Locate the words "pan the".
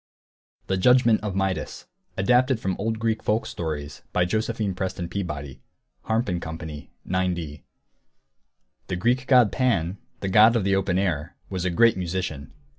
9.51-10.27